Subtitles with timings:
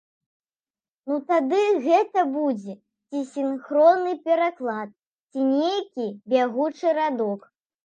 [1.09, 2.73] Ну тады гэта будзе
[3.09, 4.89] ці сінхронны пераклад,
[5.31, 7.49] ці нейкі бягучы радок.